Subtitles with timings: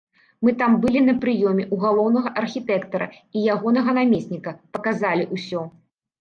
[0.45, 3.07] Мы там былі на прыёме ў галоўнага архітэктара
[3.37, 5.61] і ягонага намесніка, паказалі ўсё.